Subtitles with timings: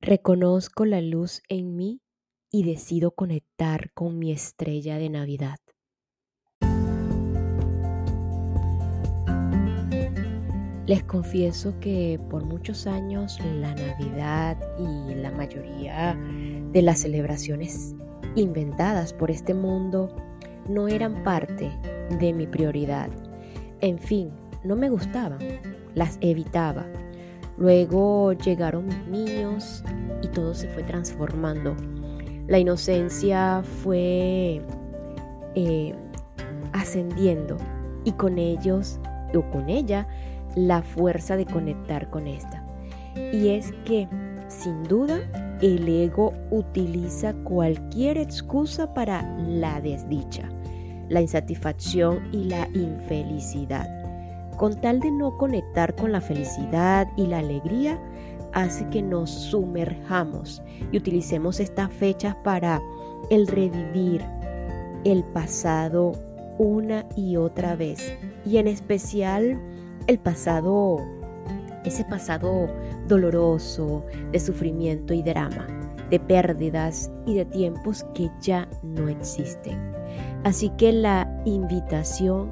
[0.00, 2.00] Reconozco la luz en mí
[2.52, 5.58] y decido conectar con mi estrella de Navidad.
[10.86, 16.16] Les confieso que por muchos años la Navidad y la mayoría
[16.72, 17.96] de las celebraciones
[18.36, 20.14] inventadas por este mundo
[20.68, 21.72] no eran parte
[22.20, 23.10] de mi prioridad.
[23.80, 24.30] En fin,
[24.62, 25.40] no me gustaban,
[25.94, 26.86] las evitaba.
[27.58, 29.82] Luego llegaron mis niños
[30.22, 31.74] y todo se fue transformando.
[32.46, 34.62] La inocencia fue
[35.54, 35.94] eh,
[36.72, 37.56] ascendiendo
[38.04, 39.00] y con ellos
[39.34, 40.06] o con ella
[40.54, 42.64] la fuerza de conectar con esta.
[43.32, 44.08] Y es que,
[44.48, 45.18] sin duda,
[45.60, 50.48] el ego utiliza cualquier excusa para la desdicha,
[51.08, 53.97] la insatisfacción y la infelicidad.
[54.58, 57.98] Con tal de no conectar con la felicidad y la alegría,
[58.52, 62.82] hace que nos sumerjamos y utilicemos estas fechas para
[63.30, 64.24] el revivir
[65.04, 66.12] el pasado
[66.58, 68.12] una y otra vez.
[68.44, 69.60] Y en especial
[70.08, 70.98] el pasado,
[71.84, 72.66] ese pasado
[73.06, 75.68] doloroso de sufrimiento y drama,
[76.10, 79.78] de pérdidas y de tiempos que ya no existen.
[80.42, 82.50] Así que la invitación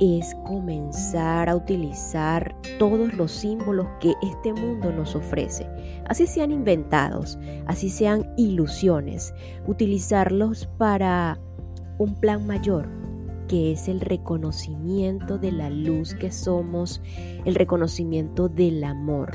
[0.00, 5.66] es comenzar a utilizar todos los símbolos que este mundo nos ofrece.
[6.06, 9.34] Así sean inventados, así sean ilusiones,
[9.66, 11.38] utilizarlos para
[11.98, 12.88] un plan mayor,
[13.48, 17.02] que es el reconocimiento de la luz que somos,
[17.44, 19.32] el reconocimiento del amor.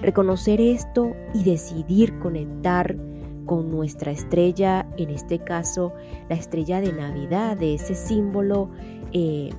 [0.00, 2.96] Reconocer esto y decidir conectar
[3.44, 5.92] con nuestra estrella, en este caso
[6.28, 8.70] la estrella de Navidad, de ese símbolo
[9.12, 9.50] eh,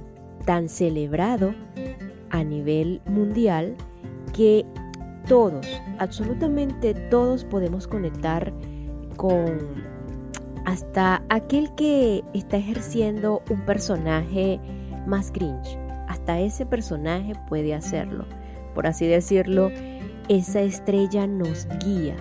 [0.46, 1.54] tan celebrado
[2.30, 3.76] a nivel mundial
[4.34, 4.66] que
[5.28, 5.66] todos,
[6.00, 8.54] absolutamente todos podemos conectar
[9.18, 9.60] con
[10.66, 14.60] hasta aquel que está ejerciendo un personaje
[15.08, 18.26] más cringe, hasta ese personaje puede hacerlo.
[18.76, 19.72] Por así decirlo,
[20.30, 22.16] esa estrella nos guía.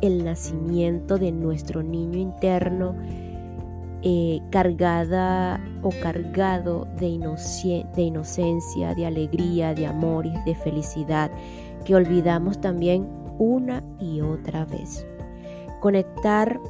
[0.00, 2.94] El nacimiento de nuestro niño interno
[4.02, 7.18] eh, cargada o cargado de,
[7.94, 11.30] de inocencia, de alegría, de amor y de felicidad
[11.84, 13.08] que olvidamos también
[13.38, 15.06] una y otra vez.
[15.80, 16.60] Conectar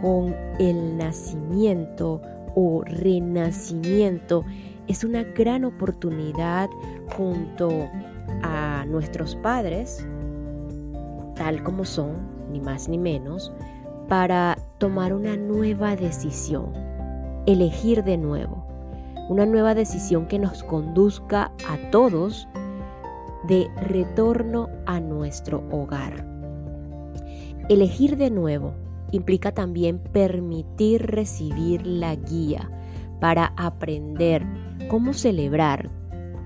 [0.00, 2.20] con el nacimiento
[2.54, 4.44] o renacimiento
[4.88, 6.68] es una gran oportunidad
[7.16, 7.88] junto
[8.42, 10.06] a nuestros padres,
[11.36, 12.16] tal como son,
[12.50, 13.52] ni más ni menos,
[14.10, 16.72] para tomar una nueva decisión,
[17.46, 18.66] elegir de nuevo,
[19.28, 22.48] una nueva decisión que nos conduzca a todos
[23.46, 26.26] de retorno a nuestro hogar.
[27.68, 28.74] Elegir de nuevo
[29.12, 32.68] implica también permitir recibir la guía
[33.20, 34.44] para aprender
[34.88, 35.88] cómo celebrar,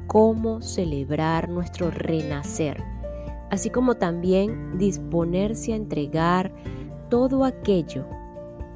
[0.06, 2.84] cómo celebrar nuestro renacer,
[3.50, 6.52] así como también disponerse a entregar
[7.14, 8.04] todo aquello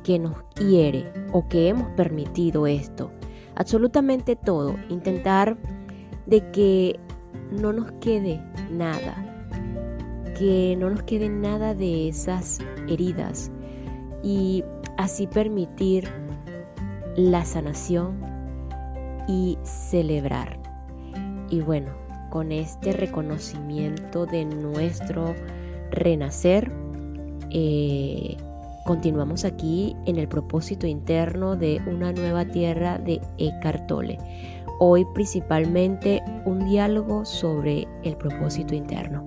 [0.04, 3.10] que nos quiere o que hemos permitido esto,
[3.56, 5.58] absolutamente todo, intentar
[6.26, 7.00] de que
[7.50, 8.40] no nos quede
[8.70, 9.16] nada,
[10.38, 13.50] que no nos quede nada de esas heridas,
[14.22, 14.62] y
[14.98, 16.08] así permitir
[17.16, 18.20] la sanación
[19.26, 20.60] y celebrar.
[21.50, 21.90] Y bueno,
[22.30, 25.34] con este reconocimiento de nuestro
[25.90, 26.70] renacer,
[27.50, 28.36] eh,
[28.84, 34.18] continuamos aquí en el propósito interno de una nueva tierra de Eckhart Tolle.
[34.80, 39.24] Hoy principalmente un diálogo sobre el propósito interno.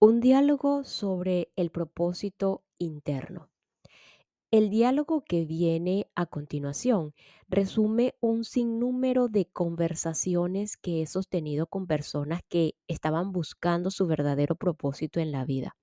[0.00, 3.53] Un diálogo sobre el propósito interno.
[4.54, 7.12] El diálogo que viene a continuación
[7.48, 14.54] resume un sinnúmero de conversaciones que he sostenido con personas que estaban buscando su verdadero
[14.54, 15.76] propósito en la vida.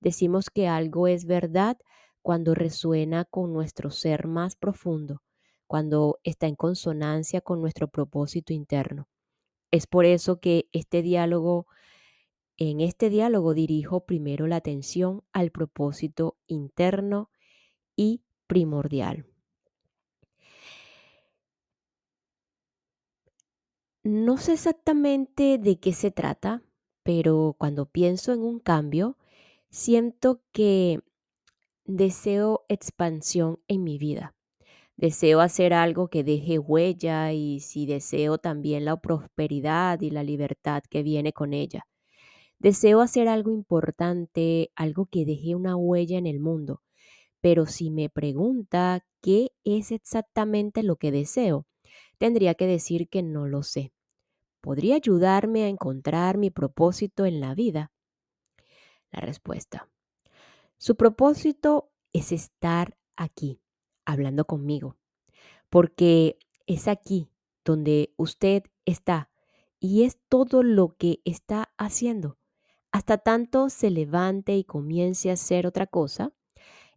[0.00, 1.76] Decimos que algo es verdad
[2.22, 5.22] cuando resuena con nuestro ser más profundo,
[5.68, 9.06] cuando está en consonancia con nuestro propósito interno.
[9.70, 11.68] Es por eso que este diálogo
[12.56, 17.30] en este diálogo dirijo primero la atención al propósito interno
[17.96, 19.26] y primordial.
[24.04, 26.62] No sé exactamente de qué se trata,
[27.02, 29.16] pero cuando pienso en un cambio,
[29.70, 31.00] siento que
[31.84, 34.34] deseo expansión en mi vida.
[34.96, 40.82] deseo hacer algo que deje huella y si deseo también la prosperidad y la libertad
[40.90, 41.86] que viene con ella.
[42.60, 46.82] Deseo hacer algo importante, algo que deje una huella en el mundo.
[47.42, 51.66] Pero si me pregunta qué es exactamente lo que deseo,
[52.16, 53.92] tendría que decir que no lo sé.
[54.62, 57.90] ¿Podría ayudarme a encontrar mi propósito en la vida?
[59.10, 59.88] La respuesta.
[60.78, 63.60] Su propósito es estar aquí,
[64.04, 64.96] hablando conmigo,
[65.68, 67.28] porque es aquí
[67.64, 69.30] donde usted está
[69.80, 72.38] y es todo lo que está haciendo.
[72.92, 76.32] Hasta tanto se levante y comience a hacer otra cosa,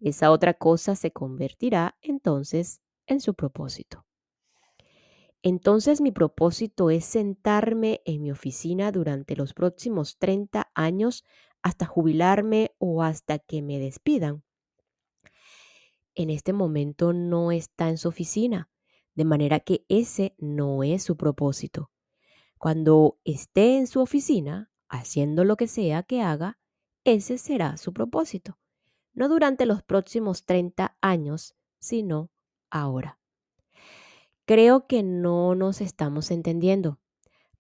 [0.10, 4.06] esa otra cosa se convertirá entonces en su propósito.
[5.42, 11.24] Entonces mi propósito es sentarme en mi oficina durante los próximos 30 años
[11.62, 14.44] hasta jubilarme o hasta que me despidan
[16.16, 18.70] en este momento no está en su oficina,
[19.14, 21.92] de manera que ese no es su propósito.
[22.58, 26.58] Cuando esté en su oficina, haciendo lo que sea que haga,
[27.04, 28.58] ese será su propósito.
[29.16, 32.30] No durante los próximos 30 años, sino
[32.70, 33.18] ahora.
[34.46, 37.00] Creo que no nos estamos entendiendo.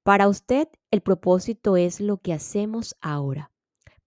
[0.03, 3.51] Para usted, el propósito es lo que hacemos ahora.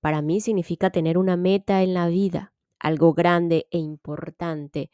[0.01, 4.91] Para mí significa tener una meta en la vida, algo grande e importante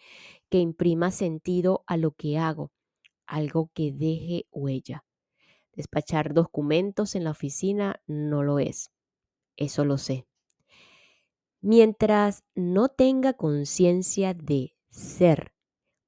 [0.49, 2.73] que imprima sentido a lo que hago,
[3.27, 5.05] algo que deje huella.
[5.75, 8.91] Despachar documentos en la oficina no lo es,
[9.57, 10.27] eso lo sé.
[11.67, 15.55] Mientras no tenga conciencia de ser,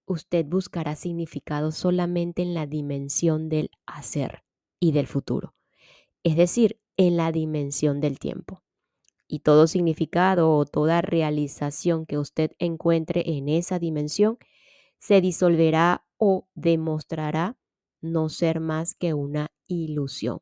[0.04, 4.44] usted buscará significado solamente en la dimensión del hacer
[4.78, 5.54] y del futuro,
[6.22, 8.64] es decir, en la dimensión del tiempo
[9.26, 14.36] y todo significado o toda realización que usted encuentre en esa dimensión
[14.98, 17.56] se disolverá o demostrará
[18.02, 20.40] no ser más que una ilusión.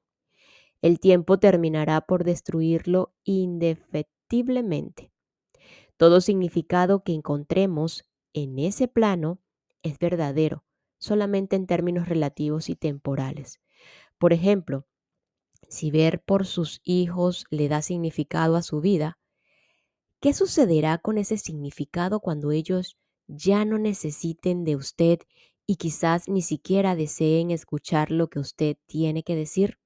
[0.83, 4.14] El tiempo terminará por destruirlo indefectiblemente.
[5.97, 9.41] Todo significado que encontremos en ese plano
[9.83, 10.65] es verdadero,
[10.99, 13.61] solamente en términos relativos y temporales.
[14.19, 14.87] Por ejemplo,
[15.69, 19.19] si ver por sus hijos le da significado a su vida,
[20.21, 25.21] ¿qué sucederá con ese significado cuando ellos ya no necesiten de usted
[25.67, 29.79] y quizás ni siquiera deseen escuchar lo que usted tiene que decir?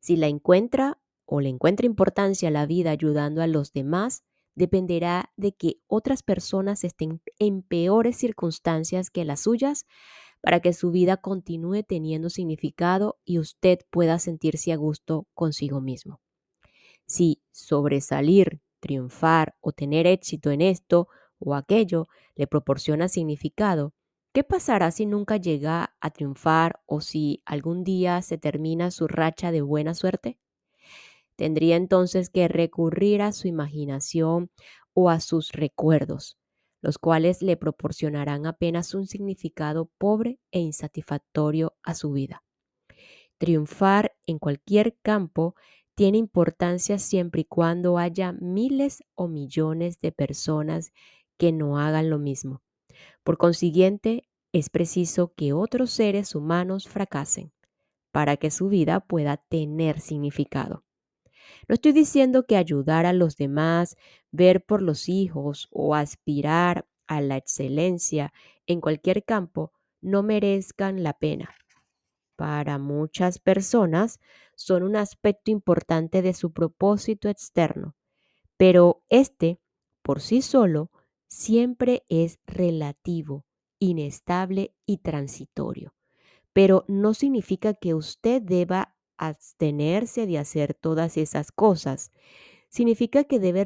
[0.00, 4.24] Si la encuentra o le encuentra importancia la vida ayudando a los demás,
[4.54, 9.86] dependerá de que otras personas estén en peores circunstancias que las suyas
[10.42, 16.20] para que su vida continúe teniendo significado y usted pueda sentirse a gusto consigo mismo.
[17.06, 21.08] Si sobresalir, triunfar o tener éxito en esto
[21.38, 23.94] o aquello le proporciona significado,
[24.32, 29.52] ¿qué pasará si nunca llega a triunfar o si algún día se termina su racha
[29.52, 30.38] de buena suerte?
[31.42, 34.52] Tendría entonces que recurrir a su imaginación
[34.94, 36.38] o a sus recuerdos
[36.82, 42.44] los cuales le proporcionarán apenas un significado pobre e insatisfactorio a su vida.
[43.38, 45.56] Triunfar en cualquier campo
[45.96, 50.92] tiene importancia siempre y cuando haya miles o millones de personas
[51.38, 52.62] que no hagan lo mismo.
[53.24, 57.50] Por consiguiente, es preciso que otros seres humanos fracasen
[58.12, 60.84] para que su vida pueda tener significado.
[61.68, 63.96] No estoy diciendo que ayudar a los demás,
[64.30, 68.32] ver por los hijos o aspirar a la excelencia
[68.66, 71.54] en cualquier campo no merezcan la pena.
[72.36, 74.18] Para muchas personas
[74.56, 77.94] son un aspecto importante de su propósito externo,
[78.56, 79.60] pero este,
[80.02, 80.90] por sí solo,
[81.28, 83.44] siempre es relativo,
[83.78, 85.94] inestable y transitorio.
[86.52, 92.10] Pero no significa que usted deba abstenerse de hacer todas esas cosas.
[92.68, 93.64] Significa que debe,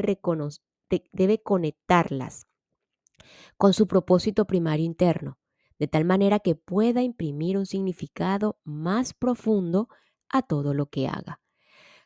[1.12, 2.46] debe conectarlas
[3.56, 5.38] con su propósito primario interno,
[5.78, 9.88] de tal manera que pueda imprimir un significado más profundo
[10.28, 11.40] a todo lo que haga.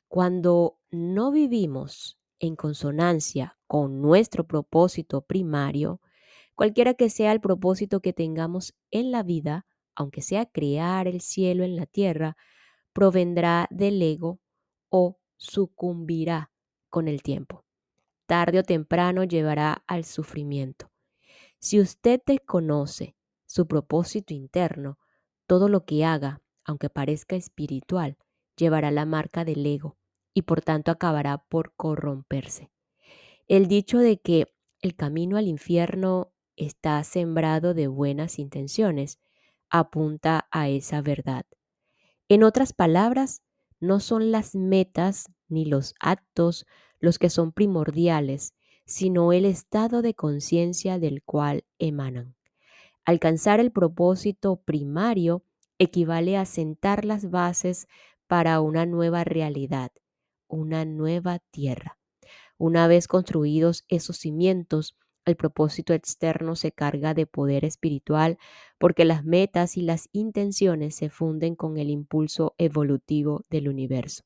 [0.09, 6.01] Cuando no vivimos en consonancia con nuestro propósito primario,
[6.55, 11.65] cualquiera que sea el propósito que tengamos en la vida, aunque sea crear el cielo
[11.65, 12.37] en la tierra,
[13.01, 14.41] provendrá del ego
[14.91, 16.53] o sucumbirá
[16.91, 17.65] con el tiempo.
[18.27, 20.91] Tarde o temprano llevará al sufrimiento.
[21.59, 23.17] Si usted desconoce
[23.47, 24.99] su propósito interno,
[25.47, 28.19] todo lo que haga, aunque parezca espiritual,
[28.55, 29.97] llevará la marca del ego
[30.35, 32.71] y por tanto acabará por corromperse.
[33.49, 34.53] El dicho de que
[34.83, 39.19] el camino al infierno está sembrado de buenas intenciones,
[39.71, 41.47] apunta a esa verdad.
[42.31, 43.43] En otras palabras,
[43.81, 46.65] no son las metas ni los actos
[47.01, 48.55] los que son primordiales,
[48.87, 52.37] sino el estado de conciencia del cual emanan.
[53.05, 55.43] Alcanzar el propósito primario
[55.81, 57.89] equivale a sentar las bases
[58.29, 59.91] para una nueva realidad,
[60.47, 61.99] una nueva tierra.
[62.59, 68.39] Una vez construidos esos cimientos, el propósito externo se carga de poder espiritual
[68.79, 74.25] porque las metas y las intenciones se funden con el impulso evolutivo del universo.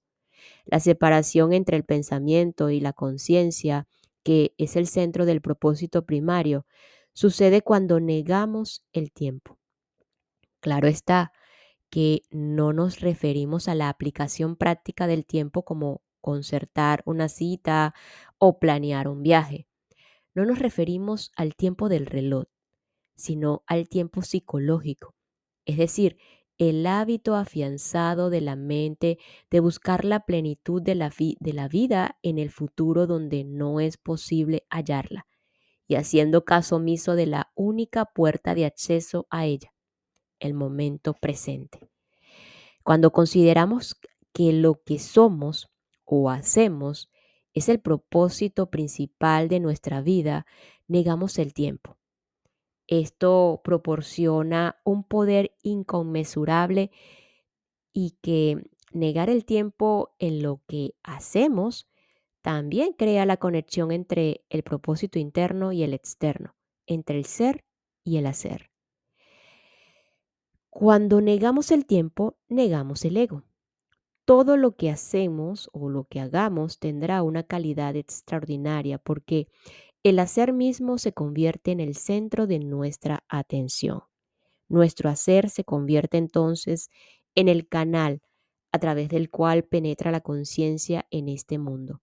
[0.65, 3.87] La separación entre el pensamiento y la conciencia,
[4.23, 6.67] que es el centro del propósito primario,
[7.13, 9.59] sucede cuando negamos el tiempo.
[10.61, 11.33] Claro está
[11.91, 17.95] que no nos referimos a la aplicación práctica del tiempo como concertar una cita
[18.39, 19.69] o planear un viaje
[20.35, 22.47] no nos referimos al tiempo del reloj,
[23.17, 25.15] sino al tiempo psicológico,
[25.65, 26.19] es decir,
[26.59, 29.19] el hábito afianzado de la mente
[29.51, 35.27] de buscar la plenitud de la, vida en el futuro donde no es posible hallarla,
[35.87, 39.75] y haciendo caso omiso de la única puerta de acceso a ella,
[40.39, 41.81] el momento presente.
[42.83, 43.97] Cuando consideramos
[44.33, 45.71] que lo que somos
[46.05, 47.11] o hacemos
[47.55, 50.45] es el propósito principal de nuestra vida,
[50.89, 51.97] negamos el tiempo.
[52.87, 56.91] Esto proporciona un poder inconmensurable
[57.93, 61.89] y que negar el tiempo en lo que hacemos
[62.43, 66.57] también crea la conexión entre el propósito interno y el externo,
[66.87, 67.65] entre el ser
[68.03, 68.71] y el hacer.
[70.69, 73.45] Cuando negamos el tiempo, negamos el ego
[74.25, 79.49] todo lo que hacemos o lo que hagamos tendrá una calidad extraordinaria porque
[80.03, 84.03] el hacer mismo se convierte en el centro de nuestra atención.
[84.69, 86.91] Nuestro hacer se convierte entonces
[87.35, 88.23] en el canal
[88.73, 92.03] a través del cual penetra la conciencia en este mundo.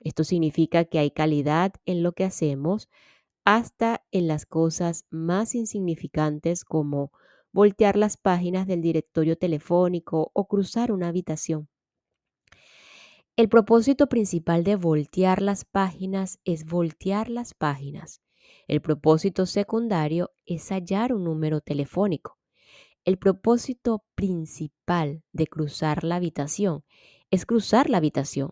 [0.00, 2.88] Esto significa que hay calidad en lo que hacemos
[3.44, 7.12] hasta en las cosas más insignificantes como
[7.52, 11.68] voltear las páginas del directorio telefónico o cruzar una habitación.
[13.36, 18.20] El propósito principal de voltear las páginas es voltear las páginas.
[18.68, 22.38] El propósito secundario es hallar un número telefónico.
[23.04, 26.84] El propósito principal de cruzar la habitación
[27.30, 28.50] es cruzar la habitación.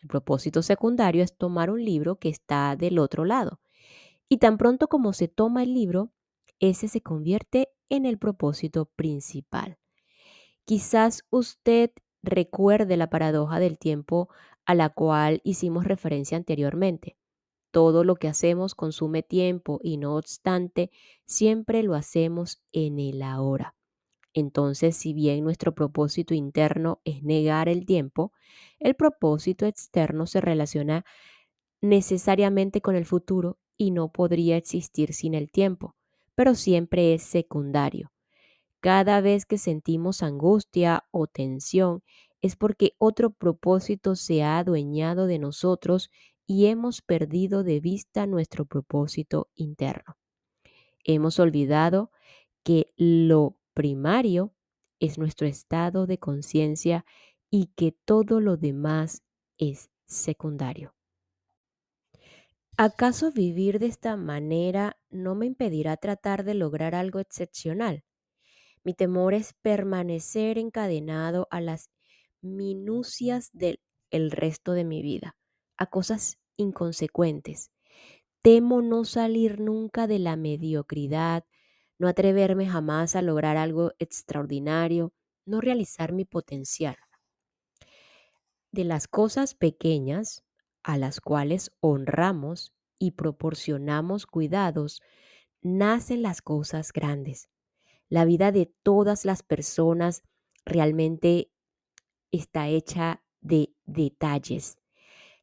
[0.00, 3.60] El propósito secundario es tomar un libro que está del otro lado.
[4.28, 6.12] Y tan pronto como se toma el libro,
[6.60, 9.76] ese se convierte en el propósito principal.
[10.64, 11.90] Quizás usted
[12.22, 14.30] recuerde la paradoja del tiempo
[14.64, 17.18] a la cual hicimos referencia anteriormente.
[17.70, 20.90] Todo lo que hacemos consume tiempo y no obstante,
[21.26, 23.74] siempre lo hacemos en el ahora.
[24.32, 28.32] Entonces, si bien nuestro propósito interno es negar el tiempo,
[28.78, 31.04] el propósito externo se relaciona
[31.82, 35.94] necesariamente con el futuro y no podría existir sin el tiempo
[36.34, 38.12] pero siempre es secundario.
[38.80, 42.02] Cada vez que sentimos angustia o tensión
[42.40, 46.10] es porque otro propósito se ha adueñado de nosotros
[46.46, 50.16] y hemos perdido de vista nuestro propósito interno.
[51.04, 52.10] Hemos olvidado
[52.64, 54.52] que lo primario
[55.00, 57.04] es nuestro estado de conciencia
[57.50, 59.22] y que todo lo demás
[59.58, 60.94] es secundario.
[62.78, 68.04] ¿Acaso vivir de esta manera no me impedirá tratar de lograr algo excepcional?
[68.84, 71.90] Mi temor es permanecer encadenado a las
[72.40, 73.78] minucias del
[74.30, 75.36] resto de mi vida,
[75.76, 77.70] a cosas inconsecuentes.
[78.42, 81.44] Temo no salir nunca de la mediocridad,
[81.98, 85.12] no atreverme jamás a lograr algo extraordinario,
[85.46, 86.96] no realizar mi potencial.
[88.72, 90.44] De las cosas pequeñas,
[90.82, 95.02] a las cuales honramos y proporcionamos cuidados,
[95.60, 97.48] nacen las cosas grandes.
[98.08, 100.22] La vida de todas las personas
[100.64, 101.50] realmente
[102.30, 104.78] está hecha de detalles.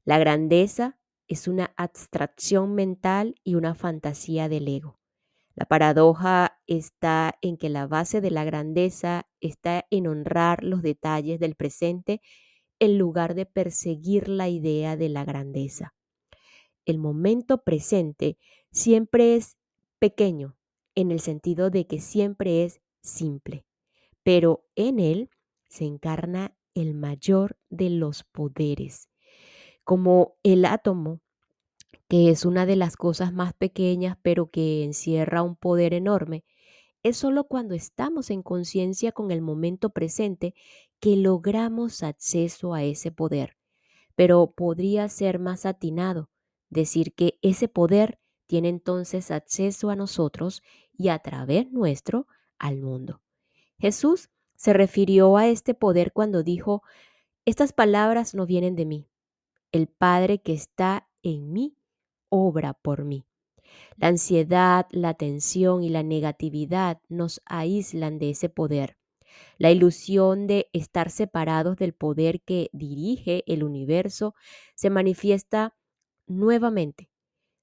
[0.06, 5.00] La grandeza es una abstracción mental y una fantasía del ego.
[5.56, 11.40] La paradoja está en que la base de la grandeza está en honrar los detalles
[11.40, 12.22] del presente
[12.80, 15.94] en lugar de perseguir la idea de la grandeza.
[16.86, 18.38] El momento presente
[18.72, 19.58] siempre es
[20.00, 20.58] pequeño
[20.96, 23.66] en el sentido de que siempre es simple,
[24.24, 25.30] pero en él
[25.68, 29.10] se encarna el mayor de los poderes.
[29.84, 31.22] Como el átomo
[32.08, 36.44] que es una de las cosas más pequeñas pero que encierra un poder enorme,
[37.04, 40.54] es solo cuando estamos en conciencia con el momento presente
[41.00, 43.58] que logramos acceso a ese poder.
[44.16, 46.30] Pero podría ser más atinado
[46.70, 52.28] decir que ese poder tiene entonces acceso a nosotros y a través nuestro
[52.58, 53.22] al mundo.
[53.78, 56.84] Jesús se refirió a este poder cuando dijo,
[57.46, 59.08] estas palabras no vienen de mí.
[59.72, 61.78] El Padre que está en mí
[62.30, 63.29] obra por mí.
[63.98, 68.98] La ansiedad, la tensión y la negatividad nos aíslan de ese poder.
[69.58, 74.36] La ilusión de estar separados del poder que dirige el universo
[74.76, 75.76] se manifiesta
[76.28, 77.10] nuevamente.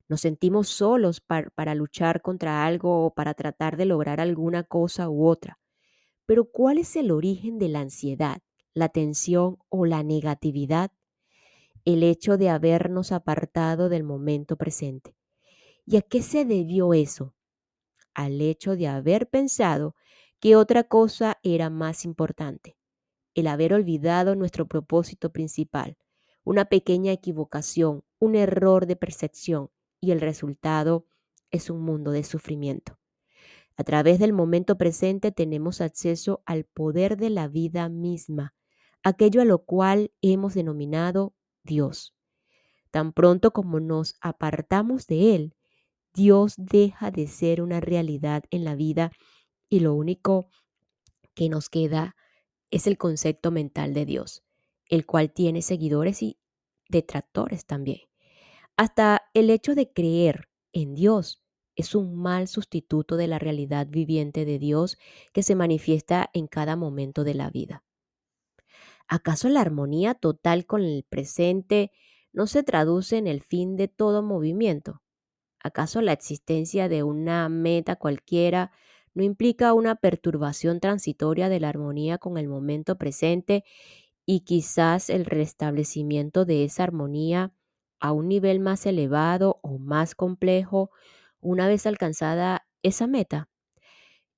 [0.08, 5.26] Nos sentimos solos para, luchar contra algo o para tratar de lograr alguna cosa u
[5.26, 5.58] otra.
[6.26, 8.38] Pero ¿cuál es el origen de la ansiedad,
[8.74, 10.92] la tensión o la negatividad?
[11.84, 15.16] El hecho de habernos apartado del momento presente.
[15.86, 17.34] ¿Y a qué se debió eso?
[18.12, 19.94] Al hecho de haber pensado
[20.40, 22.76] que otra cosa era más importante,
[23.34, 25.96] el haber olvidado nuestro propósito principal,
[26.42, 31.06] una pequeña equivocación, un error de percepción, y el resultado
[31.52, 32.98] es un mundo de sufrimiento.
[33.76, 38.54] A través del momento presente tenemos acceso al poder de la vida misma,
[39.04, 42.16] aquello a lo cual hemos denominado Dios.
[42.90, 45.56] Tan pronto como nos apartamos de Él,
[46.16, 49.12] Dios deja de ser una realidad en la vida
[49.68, 50.48] y lo único
[51.34, 52.16] que nos queda
[52.70, 54.42] es el concepto mental de Dios,
[54.88, 56.38] el cual tiene seguidores y
[56.88, 58.00] detractores también.
[58.78, 61.42] Hasta el hecho de creer en Dios
[61.74, 64.96] es un mal sustituto de la realidad viviente de Dios
[65.34, 67.84] que se manifiesta en cada momento de la vida.
[69.06, 71.92] ¿Acaso la armonía total con el presente
[72.32, 75.02] no se traduce en el fin de todo movimiento?
[75.66, 78.70] ¿Acaso la existencia de una meta cualquiera
[79.14, 83.64] no implica una perturbación transitoria de la armonía con el momento presente
[84.26, 87.52] y quizás el restablecimiento de esa armonía
[88.00, 90.90] a un nivel más elevado o más complejo
[91.40, 93.48] una vez alcanzada esa meta?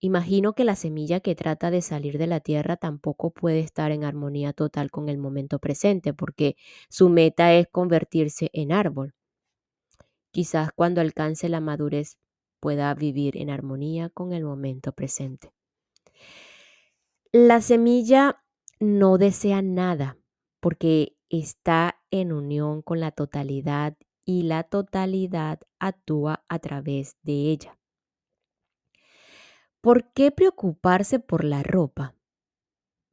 [0.01, 4.05] Imagino que la semilla que trata de salir de la tierra tampoco puede estar en
[4.05, 6.57] armonía total con el momento presente porque
[6.88, 9.14] su meta es convertirse en árbol.
[10.31, 12.19] Quizás cuando alcance la madurez
[12.61, 15.53] pueda vivir en armonía con el momento presente.
[17.33, 18.43] La semilla
[18.81, 20.17] no desea nada
[20.61, 27.79] porque está en unión con la totalidad y la totalidad actúa a través de ella.
[29.81, 32.14] ¿Por qué preocuparse por la ropa?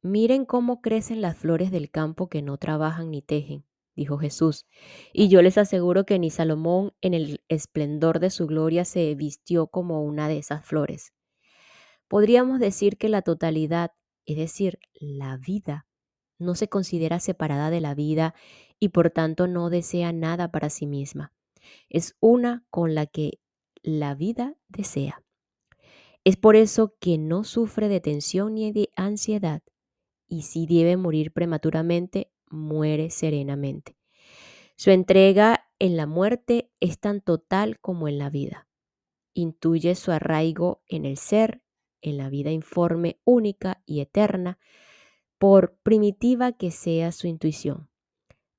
[0.02, 3.64] Miren cómo crecen las flores del campo que no trabajan ni tejen
[3.96, 4.66] dijo Jesús.
[5.12, 9.66] Y yo les aseguro que ni Salomón en el esplendor de su gloria se vistió
[9.66, 11.12] como una de esas flores.
[12.06, 13.92] Podríamos decir que la totalidad,
[14.26, 15.86] es decir, la vida,
[16.38, 18.34] no se considera separada de la vida
[18.78, 21.32] y por tanto no desea nada para sí misma.
[21.88, 23.40] Es una con la que
[23.82, 25.24] la vida desea.
[26.22, 29.62] Es por eso que no sufre de tensión ni de ansiedad
[30.28, 33.96] y si debe morir prematuramente, muere serenamente.
[34.76, 38.68] Su entrega en la muerte es tan total como en la vida.
[39.34, 41.62] Intuye su arraigo en el ser,
[42.00, 44.58] en la vida informe, única y eterna,
[45.38, 47.88] por primitiva que sea su intuición.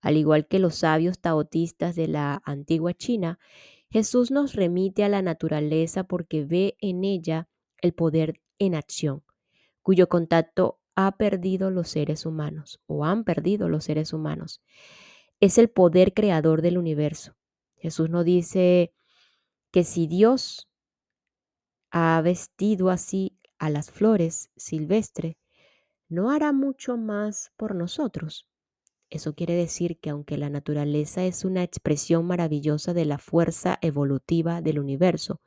[0.01, 3.39] Al igual que los sabios taotistas de la antigua China,
[3.89, 7.47] Jesús nos remite a la naturaleza porque ve en ella
[7.81, 9.23] el poder en acción,
[9.81, 14.63] cuyo contacto ha perdido los seres humanos o han perdido los seres humanos.
[15.39, 17.35] Es el poder creador del universo.
[17.75, 18.91] Jesús nos dice
[19.71, 20.67] que si Dios
[21.91, 25.35] ha vestido así a las flores silvestres,
[26.09, 28.47] ¿no hará mucho más por nosotros?
[29.11, 34.61] Eso quiere decir que aunque la naturaleza es una expresión maravillosa de la fuerza evolutiva
[34.61, 35.41] del universo,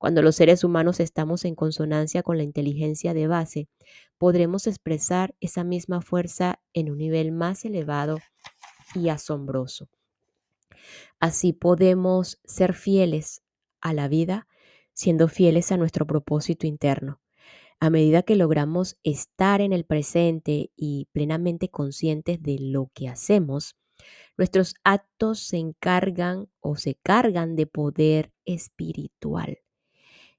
[0.00, 3.68] cuando los seres humanos estamos en consonancia con la inteligencia de base,
[4.16, 8.16] podremos expresar esa misma fuerza en un nivel más elevado
[8.94, 9.90] y asombroso.
[11.18, 13.42] Así podemos ser fieles
[13.82, 14.48] a la vida
[14.94, 17.20] siendo fieles a nuestro propósito interno.
[17.78, 23.76] A medida que logramos estar en el presente y plenamente conscientes de lo que hacemos,
[24.38, 29.58] nuestros actos se encargan o se cargan de poder espiritual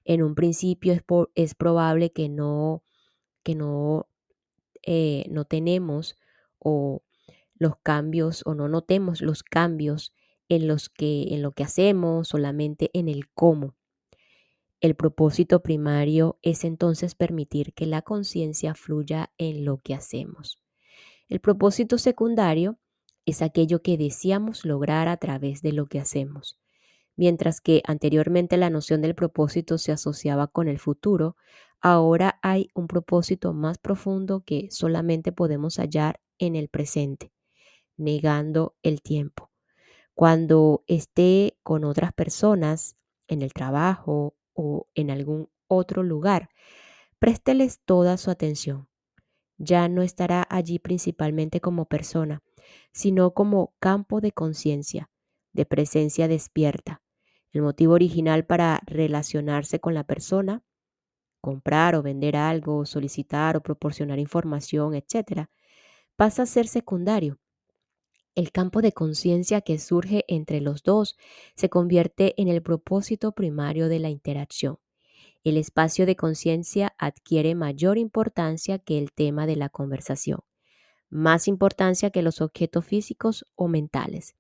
[0.06, 1.04] en un principio es,
[1.36, 2.84] es probable que no,
[3.44, 4.08] que no,
[4.84, 6.16] eh, no tenemos
[6.60, 7.04] o
[7.56, 10.14] los cambios o no notemos los cambios
[10.50, 13.76] en, los que, en lo que hacemos, solamente en el cómo.
[14.80, 20.60] El propósito primario es entonces permitir que la conciencia fluya en lo que hacemos.
[21.30, 22.80] El propósito secundario
[23.26, 26.61] es aquello que deseamos lograr a través de lo que hacemos.
[27.22, 31.36] Mientras que anteriormente la noción del propósito se asociaba con el futuro,
[31.80, 37.32] ahora hay un propósito más profundo que solamente podemos hallar en el presente,
[37.96, 39.52] negando el tiempo.
[40.16, 42.96] Cuando esté con otras personas,
[43.28, 46.50] en el trabajo o en algún otro lugar,
[47.20, 48.90] présteles toda su atención.
[49.60, 52.42] Ya no estará allí principalmente como persona,
[52.94, 55.12] sino como campo de conciencia,
[55.54, 57.00] de presencia despierta.
[57.52, 60.64] El motivo original para relacionarse con la persona,
[61.42, 65.48] comprar o vender algo, solicitar o proporcionar información, etc.,
[66.16, 67.40] pasa a ser secundario.
[68.36, 71.18] El campo de conciencia que surge entre los dos
[71.56, 74.80] se convierte en el propósito primario de la interacción.
[75.44, 80.40] El espacio de conciencia adquiere mayor importancia que el tema de la conversación
[81.12, 84.36] más importancia que los objetos físicos o mentales.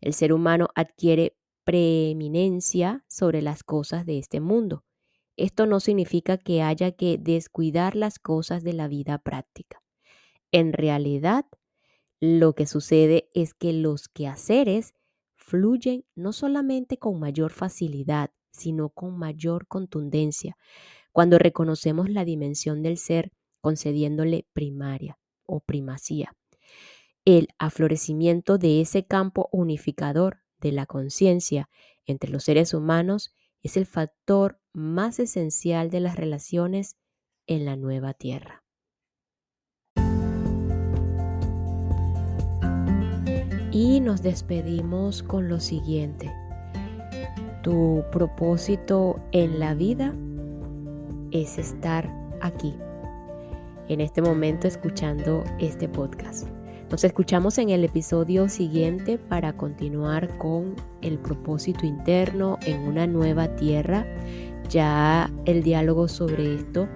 [0.00, 1.36] El ser humano adquiere
[1.68, 4.86] preeminencia sobre las cosas de este mundo.
[5.36, 9.82] Esto no significa que haya que descuidar las cosas de la vida práctica.
[10.50, 11.44] En realidad,
[12.20, 14.94] lo que sucede es que los quehaceres
[15.36, 20.56] fluyen no solamente con mayor facilidad, sino con mayor contundencia,
[21.12, 26.34] cuando reconocemos la dimensión del ser concediéndole primaria o primacía.
[27.26, 31.68] El aflorecimiento de ese campo unificador de la conciencia
[32.06, 36.96] entre los seres humanos es el factor más esencial de las relaciones
[37.46, 38.64] en la nueva tierra.
[43.70, 46.32] Y nos despedimos con lo siguiente.
[47.62, 50.14] Tu propósito en la vida
[51.30, 52.74] es estar aquí
[53.88, 56.57] en este momento escuchando este podcast.
[56.90, 63.56] Nos escuchamos en el episodio siguiente para continuar con el propósito interno en una nueva
[63.56, 64.06] tierra.
[64.70, 66.88] Ya el diálogo sobre esto,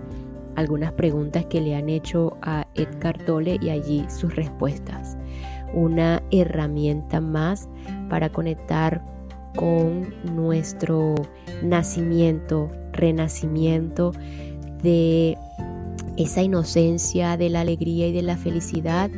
[0.57, 5.18] algunas preguntas que le han hecho a Edgar Tolle y allí sus respuestas.
[5.74, 7.68] Una herramienta más
[8.09, 9.05] para conectar
[9.57, 11.14] con nuestro
[11.62, 14.12] nacimiento, renacimiento
[14.83, 15.37] de
[16.16, 19.11] esa inocencia de la alegría y de la felicidad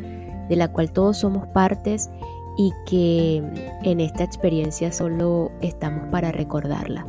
[0.48, 2.10] de la cual todos somos partes
[2.56, 3.42] y que
[3.82, 7.06] en esta experiencia solo estamos para recordarla.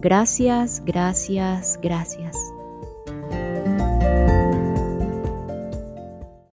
[0.00, 2.51] Gracias, gracias, gracias.